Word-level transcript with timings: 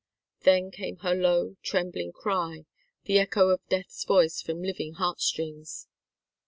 Then 0.39 0.71
came 0.71 0.95
her 1.05 1.13
low, 1.13 1.57
trembling 1.61 2.11
cry, 2.11 2.65
the 3.03 3.19
echo 3.19 3.49
of 3.49 3.59
death's 3.69 4.03
voice 4.03 4.41
from 4.41 4.63
living 4.63 4.93
heartstrings. 4.93 5.87